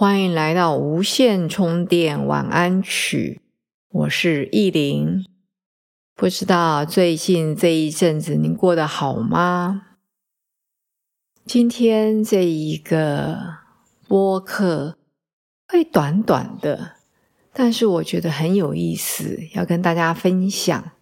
[0.00, 3.42] 欢迎来到无线充电晚安曲，
[3.90, 5.26] 我是意林。
[6.14, 9.98] 不知道最近这一阵子您过得好吗？
[11.44, 13.58] 今天这一个
[14.08, 14.96] 播客
[15.68, 16.96] 会短短的，
[17.52, 20.92] 但是我觉得很有意思，要跟大家分享。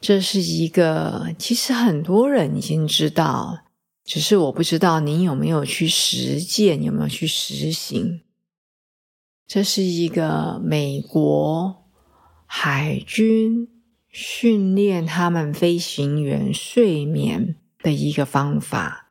[0.00, 3.64] 这是一个其实很多人已经知道。
[4.04, 8.22] 只是我不知道您有没有去实践，有没有去实行。
[9.46, 11.84] 这是一个美国
[12.46, 13.68] 海军
[14.08, 19.10] 训练他们飞行员睡眠的一个方法，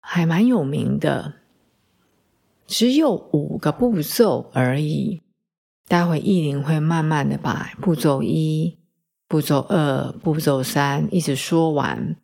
[0.00, 1.34] 还蛮有名的。
[2.66, 5.22] 只有五个步骤而已。
[5.88, 8.78] 待会意林会慢慢的把步骤一、
[9.28, 12.16] 步骤二、步骤三一直说完。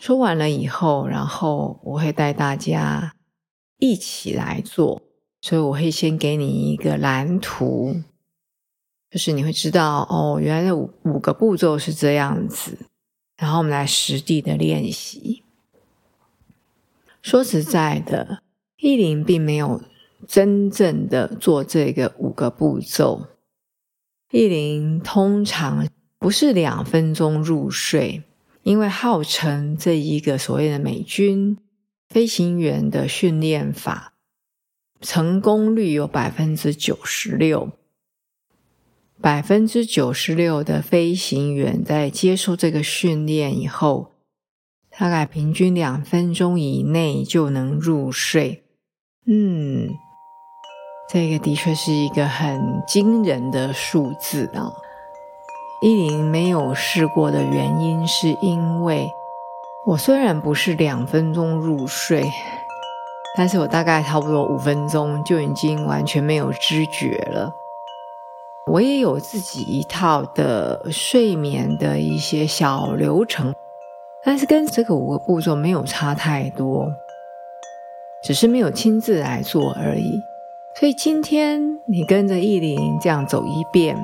[0.00, 3.14] 说完了以后，然后我会带大家
[3.78, 5.02] 一起来做，
[5.40, 8.02] 所以我会先给你一个蓝图，
[9.10, 12.76] 就是你会知道哦，原来五五个步骤是这样子，
[13.36, 15.42] 然后我们来实地的练习。
[17.22, 18.42] 说实在的，
[18.76, 19.80] 意林并没有
[20.28, 23.26] 真正的做这个五个步骤，
[24.30, 28.24] 意林通常不是两分钟入睡。
[28.64, 31.58] 因为号称这一个所谓的美军
[32.08, 34.14] 飞行员的训练法
[35.02, 37.72] 成功率有百分之九十六，
[39.20, 44.12] 百分之九十六的飞行员在接受这个训练以后，
[44.88, 48.64] 大概平均两分钟以内就能入睡。
[49.26, 49.90] 嗯，
[51.10, 54.72] 这个的确是一个很惊人的数字啊。
[55.84, 59.14] 依林没有试过的原因，是因为
[59.84, 62.24] 我虽然不是两分钟入睡，
[63.36, 67.52] 但是我大概差不多五分钟就已经完全没有知觉了。
[68.66, 73.54] 我也有自己一套的睡眠的一些小流程，
[74.24, 76.90] 但是跟这个五个步骤没有差太多，
[78.22, 80.18] 只是没有亲自来做而已。
[80.80, 83.94] 所以今天你跟着意林这样走一遍。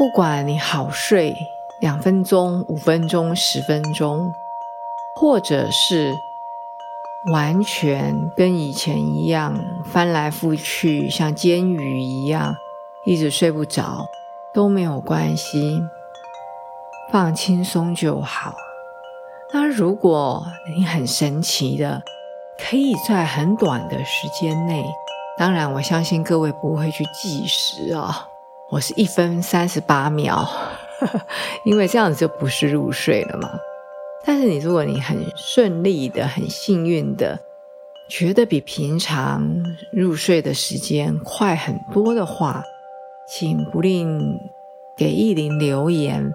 [0.00, 1.36] 不管你好睡
[1.78, 4.32] 两分钟、五分钟、十分钟，
[5.14, 6.14] 或者是
[7.30, 12.56] 完全跟以前一样翻来覆去，像煎鱼一样
[13.04, 14.06] 一直睡不着，
[14.54, 15.82] 都没有关系，
[17.12, 18.54] 放轻松就好。
[19.52, 20.42] 那如果
[20.74, 22.02] 你很神奇的，
[22.58, 24.82] 可以在很短的时间内，
[25.36, 28.29] 当然我相信各位不会去计时啊。
[28.70, 30.48] 我是一分三十八秒，
[31.66, 33.50] 因为这样子就不是入睡了嘛。
[34.24, 37.40] 但是你如果你很顺利的、很幸运的，
[38.08, 39.44] 觉得比平常
[39.92, 42.62] 入睡的时间快很多的话，
[43.26, 44.38] 请不吝
[44.96, 46.32] 给意林留言，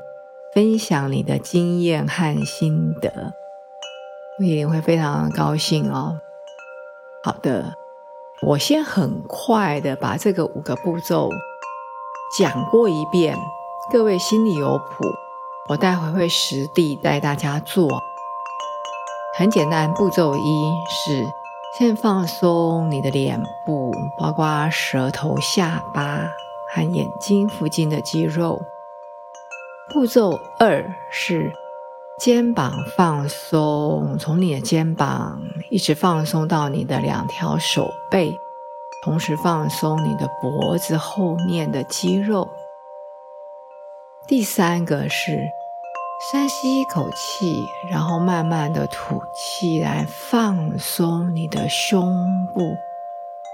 [0.54, 3.34] 分享你的经验和心得，
[4.40, 6.20] 意林会非常高兴哦。
[7.24, 7.76] 好的，
[8.42, 11.30] 我先很快的把这个五个步骤。
[12.38, 13.38] 讲过一遍，
[13.90, 15.06] 各位心里有谱。
[15.70, 17.88] 我待会会实地带大家做，
[19.38, 19.94] 很简单。
[19.94, 21.26] 步骤一是
[21.80, 26.30] 先放松你的脸部，包括舌头、下巴
[26.74, 28.62] 和眼睛附近的肌肉。
[29.94, 31.54] 步骤二是
[32.20, 35.40] 肩膀放松，从你的肩膀
[35.70, 38.38] 一直放松到你的两条手背。
[39.06, 42.50] 同时放松你的脖子后面的肌肉。
[44.26, 45.48] 第三个是
[46.32, 52.76] 深吸一口气，然后慢慢的吐气，来放松你的胸部、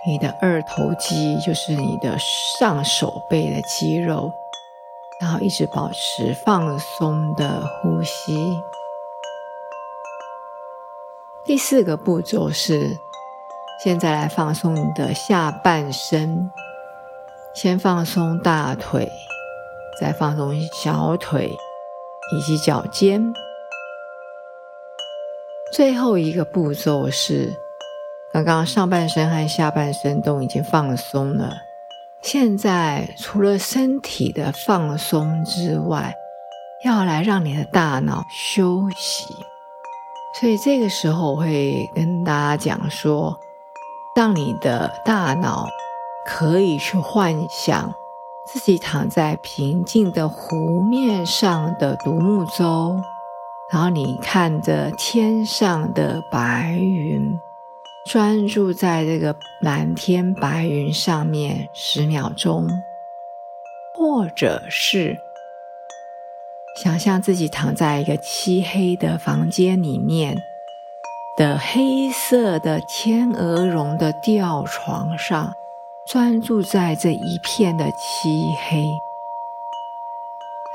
[0.08, 4.32] 你的二头肌，就是你的上手背的肌肉，
[5.20, 8.58] 然后一直保持放松的呼吸。
[11.44, 12.98] 第四个步骤是。
[13.84, 16.52] 现在来放松你的下半身，
[17.56, 19.12] 先放松大腿，
[20.00, 21.50] 再放松小腿
[22.32, 23.34] 以及脚尖。
[25.74, 27.52] 最后一个步骤是
[28.32, 31.52] 刚刚上半身和下半身都已经放松了，
[32.22, 36.14] 现在除了身体的放松之外，
[36.86, 38.24] 要来让你的大脑
[38.54, 39.26] 休息。
[40.40, 43.36] 所以这个时候我会跟大家讲说，
[44.16, 45.70] 让你的大脑
[46.26, 47.94] 可以去幻想
[48.46, 53.00] 自己躺在平静的湖面上的独木舟，
[53.72, 57.40] 然后你看着天上的白云。
[58.04, 62.68] 专注在这个蓝天白云上面十秒钟，
[63.94, 65.16] 或者是
[66.84, 70.36] 想象自己躺在一个漆黑的房间里面
[71.42, 75.52] 的黑色的天鹅绒的吊床上，
[76.06, 78.86] 专注在这一片的漆黑，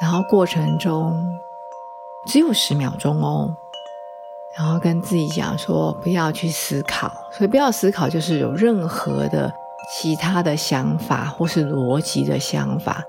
[0.00, 1.38] 然后过程中
[2.26, 3.56] 只有十秒钟哦。
[4.58, 9.54] 然后跟自己讲说，不要去思考，所以不要思考，就是有任何的
[9.88, 13.04] 其他的想法或是逻辑的想法。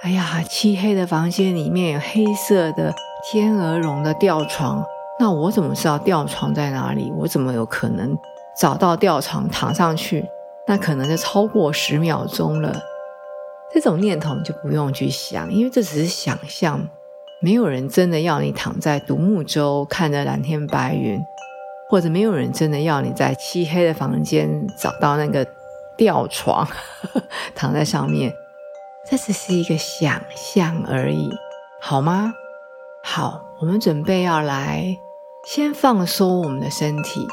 [0.00, 2.94] 哎呀，漆黑的房间里面有黑色的
[3.30, 4.82] 天鹅绒的吊床，
[5.18, 7.12] 那我怎么知道吊床在哪里？
[7.16, 8.16] 我怎么有可能
[8.58, 10.24] 找到吊床躺上去？
[10.66, 12.82] 那可能就超过十秒钟了。
[13.72, 16.88] 这种念头就不用去想，因为这只是想象。
[17.40, 21.20] 没有人真的要你躺在独木舟看着蓝天白云，
[21.90, 24.48] 或者没有人真的要你在漆黑的房间
[24.78, 25.44] 找到那个
[25.96, 26.66] 吊床
[27.54, 28.32] 躺在上面，
[29.10, 31.30] 这只是一个想象而已，
[31.80, 32.32] 好吗？
[33.04, 34.98] 好，我们准备要来
[35.44, 37.26] 先放松我们的身体，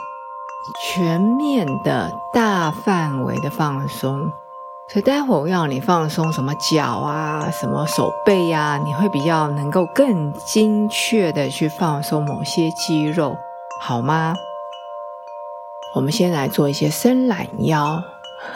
[0.83, 4.31] 全面的大范围的放松。
[4.91, 13.37] 所以待会我要你放松什么脚啊，什么手背呀，你会比较能够更精确的去放松某些肌肉，
[13.83, 14.33] 好吗？
[15.95, 18.01] 我们先来做一些伸懒腰。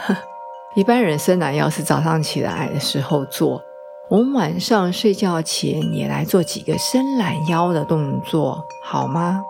[0.75, 3.61] 一般人伸懒腰是早上起来的时候做，
[4.09, 9.43] 我们晚上睡觉前也来做几个伸懒腰的动作，好吗？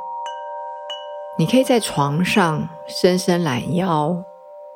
[1.38, 4.24] 你可以在床上伸伸懒腰。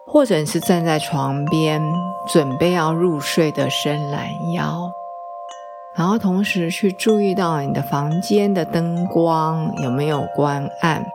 [0.09, 1.81] 或者是站在床边
[2.29, 4.89] 准备要入睡的伸懒腰，
[5.93, 11.05] 然后同时去注意到你的房间的灯光有没有关暗，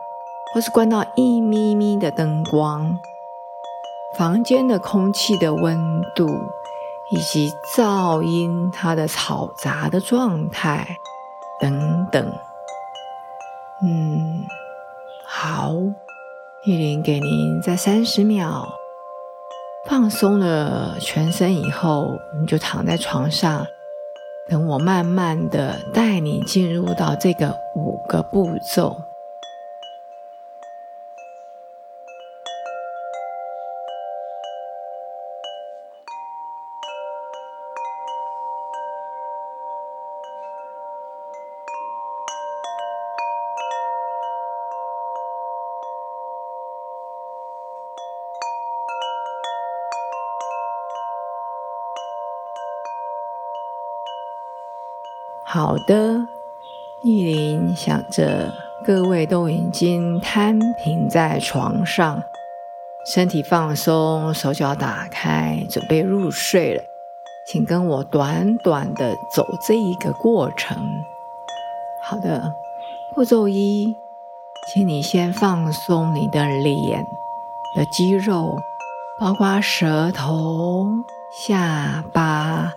[0.53, 2.95] 或是关到一咪咪的灯光，
[4.15, 5.75] 房间的空气的温
[6.15, 6.27] 度
[7.11, 10.97] 以及噪音它的嘈杂的状态
[11.59, 12.25] 等等。
[13.83, 14.43] 嗯，
[15.25, 15.73] 好，
[16.65, 18.67] 玉林给您在三十秒。
[19.85, 23.67] 放松了全身以后，你就躺在床上，
[24.47, 28.95] 等我慢慢的带你进入到这个五个步骤。
[55.53, 56.19] 好的，
[57.03, 58.51] 意林想着
[58.83, 62.23] 各位都已经摊平在床上，
[63.05, 66.81] 身体放松，手脚打开，准备入睡了。
[67.45, 70.75] 请跟我短短的走这一个过程。
[72.01, 72.55] 好的，
[73.13, 73.95] 步骤一，
[74.67, 77.05] 请你先放松你的脸
[77.75, 78.57] 的肌肉，
[79.19, 80.87] 包括舌头、
[81.31, 82.73] 下巴、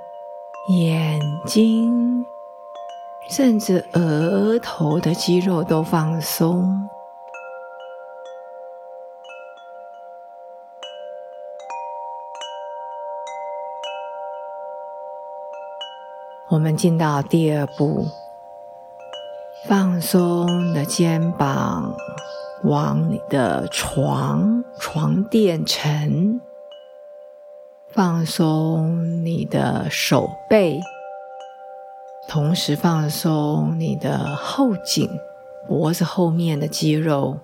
[0.68, 2.26] 眼睛。
[3.28, 6.88] 甚至额头的肌肉都放松。
[16.48, 18.06] 我们进到第二步，
[19.66, 21.92] 放松的肩膀，
[22.62, 26.40] 往你的床床垫沉，
[27.88, 30.80] 放松你的手背。
[32.28, 35.08] 同时放松你的后颈、
[35.66, 37.38] 脖子后面的肌肉，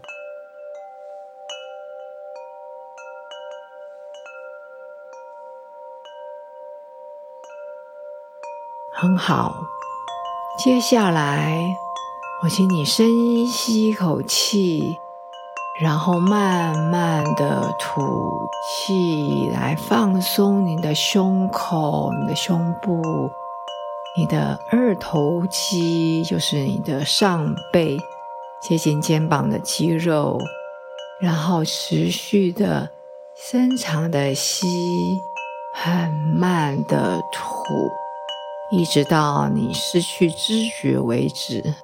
[8.93, 9.55] 很好。
[10.59, 11.65] 接下来，
[12.43, 14.99] 我请你深吸一口气，
[15.81, 18.03] 然后慢慢的吐
[18.85, 23.01] 气，来放松你的胸口、你的胸部。
[24.15, 27.99] 你的二头肌就是你的上背
[28.61, 30.39] 接近肩膀的肌肉，
[31.19, 32.91] 然后持续的
[33.35, 34.67] 深长的吸，
[35.73, 37.91] 很慢的吐，
[38.71, 41.75] 一直到你失去知觉为止。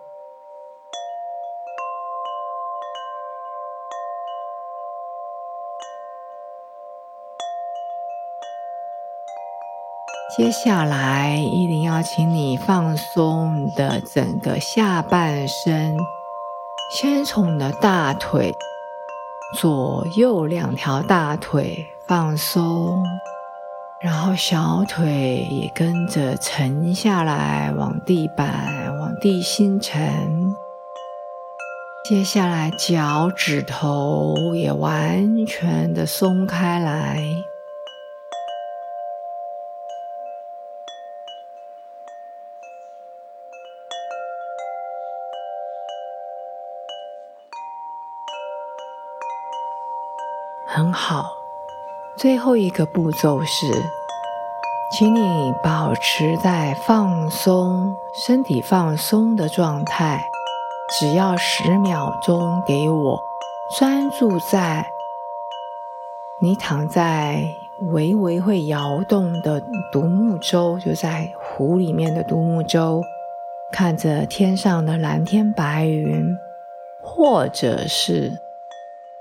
[10.38, 15.96] 接下来，依林要请你放松你的整个下半身，
[16.92, 18.54] 先从你的大腿，
[19.58, 23.04] 左右两条大腿放松，
[24.00, 30.54] 然后小腿也跟着沉下来，往地板、往地心沉。
[32.08, 37.20] 接下来，脚趾头也完全的松开来。
[50.78, 51.32] 很好，
[52.16, 53.66] 最后一个步骤是，
[54.92, 60.30] 请你保持在放松、身体放松的状态，
[60.96, 63.20] 只要十秒钟，给我
[63.76, 64.86] 专注在
[66.40, 67.42] 你躺在
[67.90, 73.02] 微微会摇动的独木舟，就在湖里面的独木舟，
[73.72, 76.38] 看着天上的蓝天白云，
[77.02, 78.38] 或者是。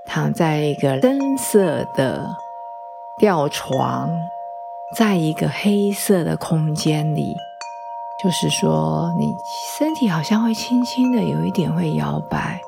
[0.08, 2.28] 躺在一个深色的
[3.18, 4.10] 吊床，
[4.96, 7.36] 在一个黑色的空间里，
[8.24, 9.36] 就是说，你
[9.78, 12.60] 身体好像会轻轻的有一点会摇摆，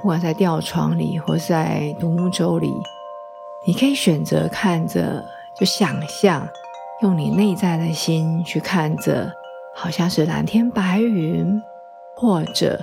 [0.00, 2.72] 不管在吊床里或在独木舟里，
[3.66, 5.24] 你可以选择看着，
[5.58, 6.48] 就想象，
[7.02, 9.30] 用你内在的心去看着，
[9.74, 11.60] 好像是蓝天白云，
[12.14, 12.80] 或者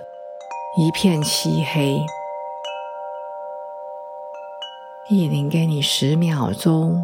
[0.78, 1.98] 一片漆黑。
[5.10, 7.02] 意林给你十秒钟，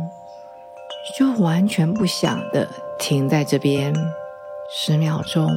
[1.17, 2.67] 就完全不想的
[2.99, 3.93] 停在这边
[4.69, 5.49] 十秒钟。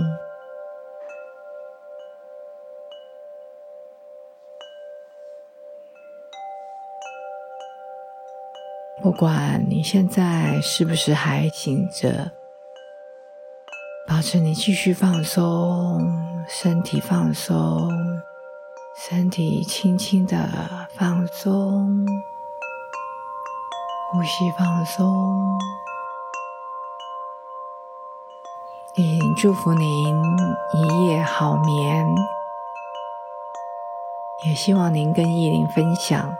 [9.02, 12.30] 不管你现在是不是还醒着，
[14.06, 16.00] 保持你继续放松，
[16.46, 17.90] 身体放松，
[18.96, 20.48] 身体轻轻的
[20.94, 22.06] 放松。
[24.12, 25.58] 呼吸放松，
[28.94, 30.22] 也祝福您
[30.72, 32.06] 一夜好眠。
[34.44, 36.36] 也希望您跟依林分享。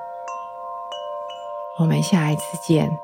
[1.78, 3.00] 我们下一次见。